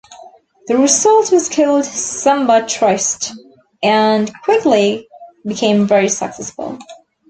[0.65, 3.33] The result was called "Samba Triste"
[3.83, 5.07] and quickly
[5.47, 6.79] became very successful.